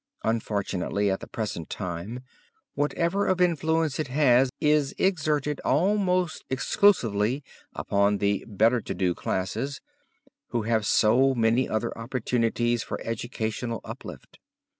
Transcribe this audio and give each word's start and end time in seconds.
Unfortunately 0.23 1.11
at 1.11 1.19
the 1.19 1.27
present 1.27 1.69
time, 1.69 2.21
whatever 2.73 3.27
of 3.27 3.39
influence 3.39 3.99
it 3.99 4.07
has 4.07 4.49
is 4.59 4.95
exerted 4.97 5.59
almost 5.59 6.43
exclusively 6.49 7.43
upon 7.75 8.17
the 8.17 8.43
better 8.47 8.81
to 8.81 8.95
do 8.95 9.13
classes, 9.13 9.79
who 10.47 10.63
have 10.63 10.87
so 10.87 11.35
many 11.35 11.69
other 11.69 11.95
opportunities 11.95 12.81
for 12.81 12.99
educational 13.01 13.79
uplift. 13.83 14.39